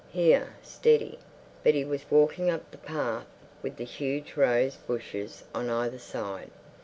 [0.09, 1.19] Here, steady.
[1.63, 3.27] But he was walking up the path,
[3.61, 6.49] with the huge rose bushes on either side.